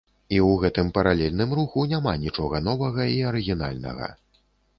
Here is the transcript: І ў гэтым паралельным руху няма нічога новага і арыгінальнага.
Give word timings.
І 0.35 0.37
ў 0.47 0.53
гэтым 0.61 0.87
паралельным 0.95 1.53
руху 1.59 1.83
няма 1.91 2.15
нічога 2.25 2.63
новага 2.69 3.07
і 3.19 3.21
арыгінальнага. 3.35 4.11